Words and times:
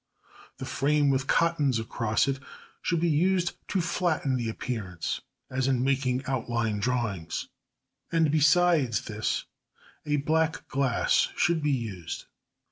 The 0.57 0.65
frame 0.65 1.11
with 1.11 1.27
cottons 1.27 1.77
across 1.77 2.27
it 2.27 2.39
should 2.81 2.99
be 2.99 3.07
used 3.07 3.53
to 3.67 3.81
flatten 3.81 4.35
the 4.35 4.49
appearance, 4.49 5.21
as 5.51 5.67
in 5.67 5.83
making 5.83 6.25
outline 6.25 6.79
drawings. 6.79 7.49
And 8.11 8.31
besides 8.31 9.01
this 9.01 9.45
a 10.03 10.15
black 10.15 10.67
glass 10.67 11.29
should 11.35 11.61
be 11.61 11.69
used. 11.69 12.25